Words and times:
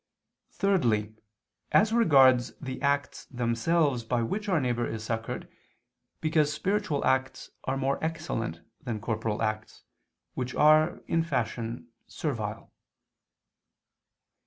Thirdly, 0.49 1.13
as 1.71 1.93
regards 1.93 2.53
the 2.59 2.81
acts 2.81 3.25
themselves 3.25 4.03
by 4.03 4.23
which 4.23 4.49
our 4.49 4.59
neighbor 4.59 4.83
is 4.87 5.03
succored, 5.03 5.47
because 6.21 6.51
spiritual 6.51 7.05
acts 7.05 7.51
are 7.65 7.77
more 7.77 8.03
excellent 8.03 8.61
than 8.83 8.99
corporal 8.99 9.43
acts, 9.43 9.83
which 10.33 10.55
are, 10.55 11.03
in 11.07 11.19
a 11.19 11.23
fashion, 11.23 11.89
servile. 12.07 12.73